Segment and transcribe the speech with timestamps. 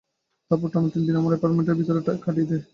[0.51, 2.61] তারপর টানা তিন দিন আমরা এপার্টম্যান্টের ভিতরেই কাটিয়ে দিই।